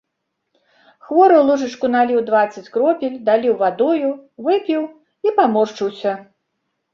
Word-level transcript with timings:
Хворы 1.09 1.35
ў 1.39 1.43
лыжачку 1.49 1.89
налічыў 1.95 2.23
дваццаць 2.29 2.71
кропель, 2.77 3.19
даліў 3.27 3.53
вадою, 3.61 4.09
выпіў 4.49 4.81
і 5.29 5.35
паморшчыўся. 5.39 6.17